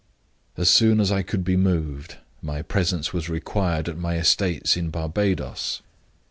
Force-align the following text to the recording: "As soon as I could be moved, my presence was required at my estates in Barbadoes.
"As 0.57 0.67
soon 0.67 0.99
as 0.99 1.11
I 1.11 1.21
could 1.21 1.43
be 1.43 1.55
moved, 1.55 2.17
my 2.41 2.63
presence 2.63 3.13
was 3.13 3.29
required 3.29 3.87
at 3.87 3.99
my 3.99 4.17
estates 4.17 4.75
in 4.75 4.89
Barbadoes. 4.89 5.83